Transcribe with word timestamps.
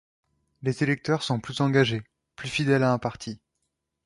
Les 0.63 0.81
électeurs 0.81 1.21
sont 1.21 1.39
plus 1.39 1.61
engagés, 1.61 2.01
plus 2.35 2.49
fidèle 2.49 2.81
à 2.81 2.91
un 2.91 2.97
parti. 2.97 3.39